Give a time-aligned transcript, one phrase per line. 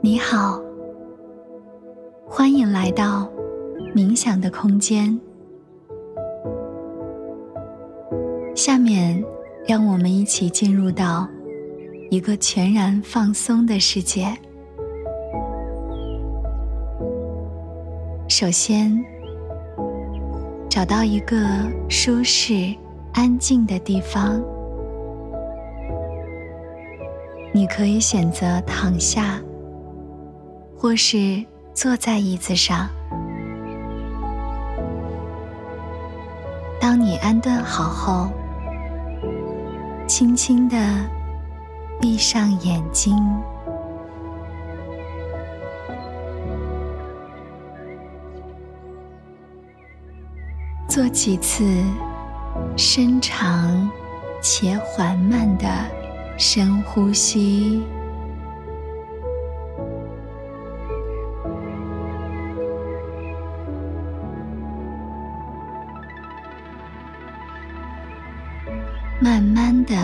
[0.00, 0.60] 你好，
[2.26, 3.30] 欢迎来到
[3.94, 5.18] 冥想的空间。
[8.54, 9.22] 下面，
[9.66, 11.28] 让我们一起进入到
[12.10, 14.26] 一个全然放松的世界。
[18.28, 19.04] 首先，
[20.68, 21.36] 找到一个
[21.88, 22.74] 舒适、
[23.12, 24.42] 安静的地方。
[27.52, 29.40] 你可以选择躺下，
[30.76, 32.88] 或是坐在椅子上。
[36.80, 38.30] 当你安顿好后，
[40.06, 40.76] 轻轻的
[42.00, 43.16] 闭上眼睛，
[50.88, 51.64] 做几次
[52.76, 53.90] 深长
[54.40, 55.66] 且缓慢的。
[56.40, 57.82] 深呼吸，
[69.20, 69.96] 慢慢的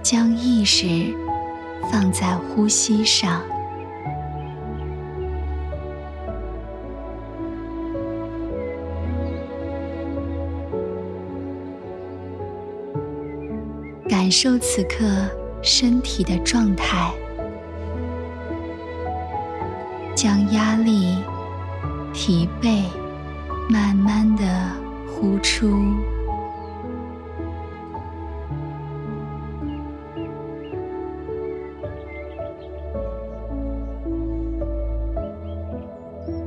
[0.00, 1.12] 将意识
[1.90, 3.42] 放在呼吸上。
[14.20, 15.06] 感受此刻
[15.62, 17.10] 身体的状态，
[20.14, 21.16] 将压力、
[22.12, 22.82] 疲惫
[23.70, 24.44] 慢慢的
[25.08, 25.94] 呼出，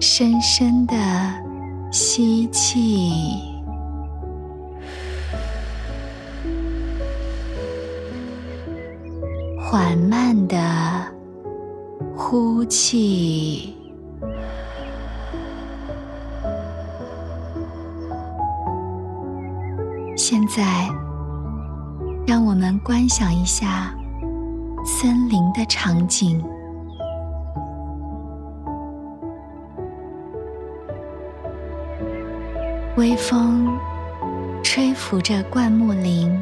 [0.00, 0.96] 深深的
[1.92, 3.49] 吸气。
[9.70, 10.58] 缓慢的
[12.16, 13.72] 呼气，
[20.16, 20.88] 现在
[22.26, 23.94] 让我们观想一下
[24.84, 26.44] 森林的场景，
[32.96, 33.68] 微风
[34.64, 36.36] 吹拂着灌木林。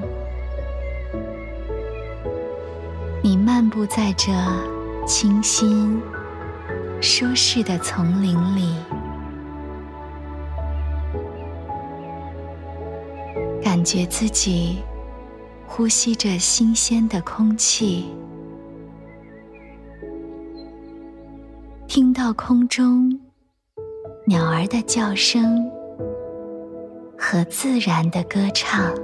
[3.68, 4.32] 漫步在这
[5.06, 6.00] 清新、
[7.02, 8.74] 舒适的丛林里，
[13.62, 14.78] 感觉自己
[15.66, 18.06] 呼吸着新鲜的空气，
[21.86, 23.20] 听到空中
[24.26, 25.70] 鸟儿的叫声
[27.18, 28.94] 和自然的歌唱。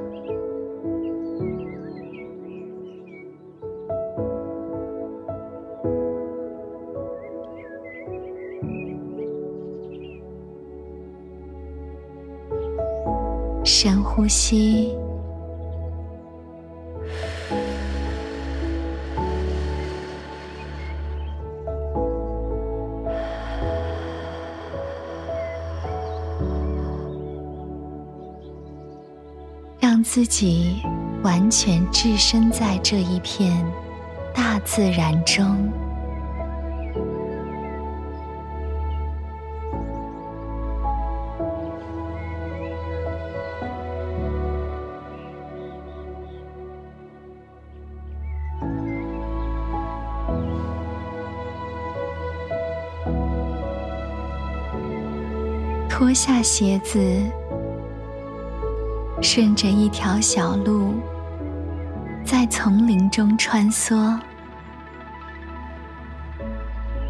[13.65, 14.95] 深呼吸，
[29.81, 30.83] 让自己
[31.23, 33.65] 完全置身在这一片
[34.35, 35.73] 大自然中。
[55.97, 56.99] 脱下鞋子，
[59.23, 60.95] 顺着一条小路，
[62.25, 64.19] 在丛林中穿梭。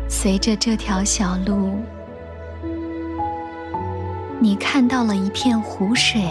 [0.06, 1.78] 随着这条小路，
[4.38, 6.22] 你看到了一片湖水，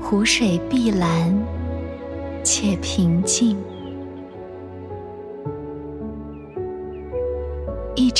[0.00, 1.38] 湖水碧蓝
[2.42, 3.62] 且平静。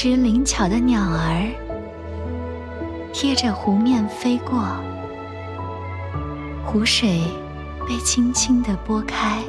[0.05, 1.49] 只灵巧的鸟儿
[3.11, 4.63] 贴着湖面飞过，
[6.63, 7.23] 湖水
[7.89, 9.43] 被轻轻地拨开，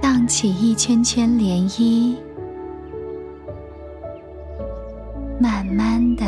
[0.00, 2.16] 荡起一圈圈涟漪，
[5.40, 6.24] 慢慢的，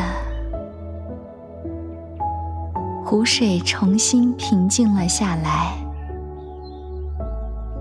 [3.05, 5.77] 湖水重新平静了下来，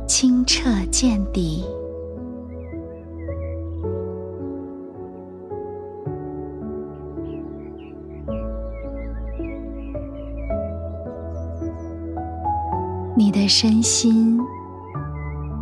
[0.07, 1.63] 清澈见底。
[13.31, 14.39] 你的身心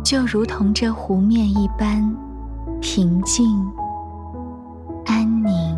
[0.02, 2.16] 就如同这湖面一般
[2.80, 3.44] 平静
[5.04, 5.76] 安宁。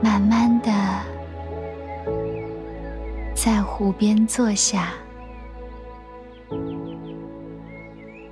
[0.00, 1.11] 慢慢的，
[3.44, 4.92] 在湖边坐下，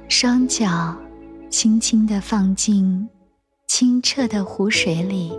[0.09, 0.97] 双脚
[1.51, 3.09] 轻轻的放进
[3.67, 5.37] 清澈的湖水里，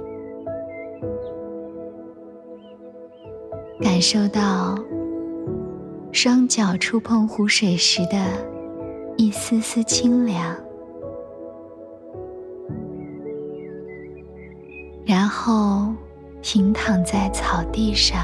[3.79, 4.77] 感受到
[6.11, 8.17] 双脚触碰湖水时的
[9.15, 10.53] 一丝丝清凉，
[15.05, 15.93] 然后。
[16.43, 18.19] 平躺在草地上，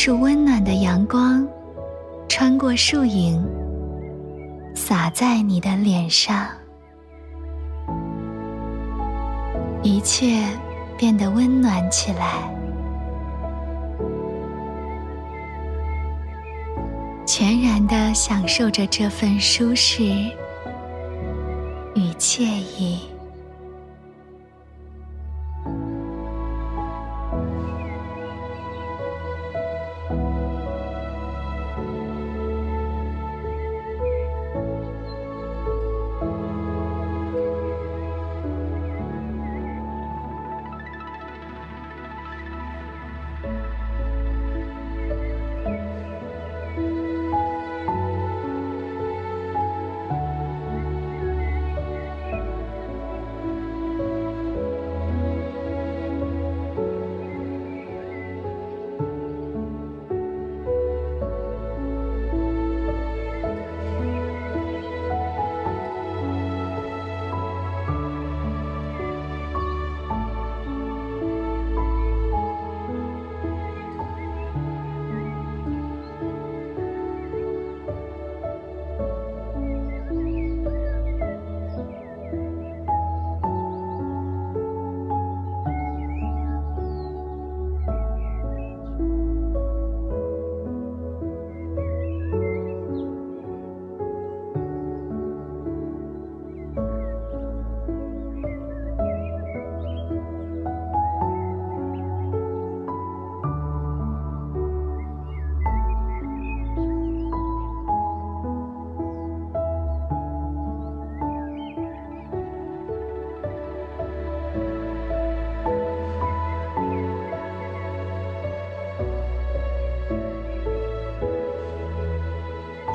[0.00, 1.44] 束温暖的阳光
[2.28, 3.44] 穿过树影，
[4.72, 6.46] 洒在你的脸上，
[9.82, 10.44] 一切
[10.96, 12.48] 变得温暖起来。
[17.26, 20.04] 全然的享受着这份舒适
[21.96, 23.00] 与惬意。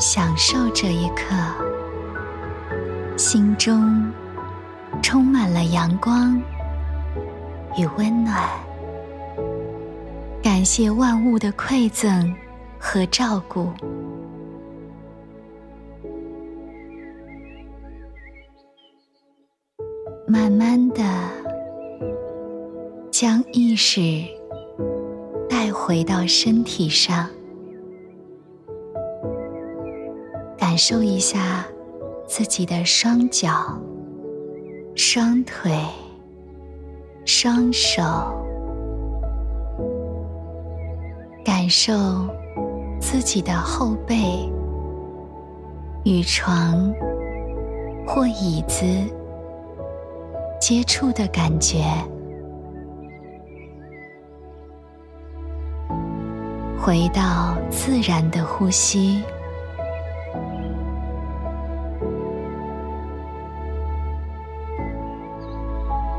[0.05, 1.33] 享受这一刻，
[3.15, 4.11] 心中
[5.01, 6.38] 充满了阳光
[7.77, 8.38] 与温暖。
[10.44, 12.35] 感谢万物的馈赠
[12.77, 13.71] 和照顾。
[20.28, 21.01] 慢慢的，
[23.09, 24.01] 将意识
[25.49, 27.30] 带回到身体上。
[30.73, 31.63] 感受一下
[32.25, 33.80] 自己的双脚、
[34.95, 35.71] 双腿、
[37.25, 38.01] 双手，
[41.45, 41.94] 感受
[42.99, 44.49] 自己的后背
[46.06, 46.92] 与床
[48.07, 48.83] 或椅子
[50.59, 51.83] 接触的感觉，
[56.81, 59.21] 回到自然的呼吸。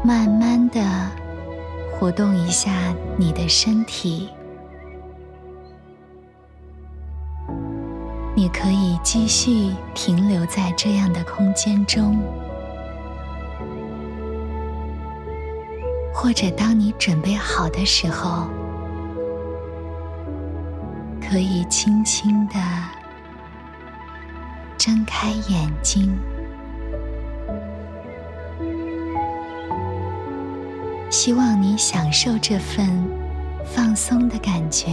[0.07, 0.83] 慢慢的
[1.91, 4.29] 活动一下你的身体，
[8.37, 12.19] 你可以继续停留在这样的空间中，
[16.13, 18.47] 或者当你准备好的时候，
[21.19, 22.55] 可以轻轻的
[24.77, 26.15] 睁开眼睛。
[31.17, 32.85] 希望你享受这份
[33.65, 34.89] 放松的感觉。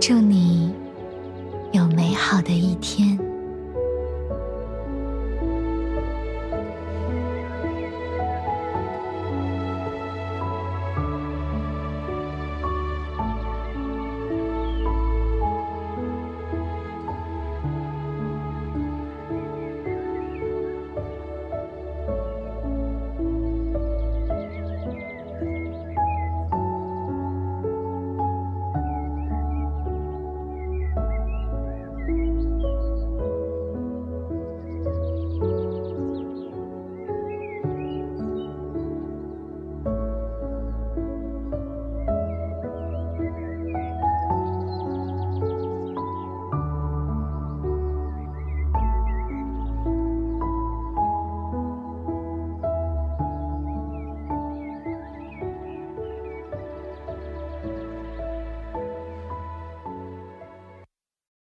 [0.00, 0.74] 祝你
[1.72, 2.40] 有美好。
[2.40, 3.29] 的一天。